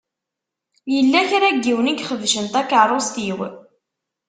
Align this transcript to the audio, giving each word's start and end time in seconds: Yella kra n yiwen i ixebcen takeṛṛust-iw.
Yella 0.93 1.21
kra 1.29 1.47
n 1.55 1.57
yiwen 1.63 1.91
i 1.91 1.93
ixebcen 1.95 2.45
takeṛṛust-iw. 2.53 3.39